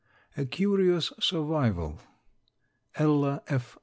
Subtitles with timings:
[0.35, 2.01] A CURIOUS SURVIVAL.
[2.95, 3.77] ELLA F.